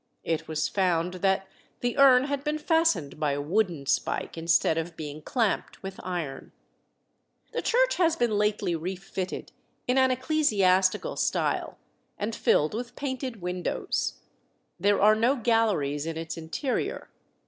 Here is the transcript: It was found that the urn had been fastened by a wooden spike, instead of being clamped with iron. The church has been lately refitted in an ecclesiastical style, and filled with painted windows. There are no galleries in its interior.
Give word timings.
It 0.23 0.47
was 0.47 0.67
found 0.67 1.13
that 1.21 1.47
the 1.81 1.95
urn 1.95 2.23
had 2.23 2.43
been 2.43 2.57
fastened 2.57 3.19
by 3.19 3.33
a 3.33 3.39
wooden 3.39 3.85
spike, 3.85 4.35
instead 4.35 4.75
of 4.79 4.97
being 4.97 5.21
clamped 5.21 5.83
with 5.83 5.99
iron. 6.03 6.53
The 7.51 7.61
church 7.61 7.97
has 7.97 8.15
been 8.15 8.31
lately 8.35 8.75
refitted 8.75 9.51
in 9.87 9.99
an 9.99 10.09
ecclesiastical 10.09 11.17
style, 11.17 11.77
and 12.17 12.33
filled 12.35 12.73
with 12.73 12.95
painted 12.95 13.43
windows. 13.43 14.15
There 14.79 14.99
are 14.99 15.13
no 15.13 15.35
galleries 15.35 16.07
in 16.07 16.17
its 16.17 16.35
interior. 16.35 17.11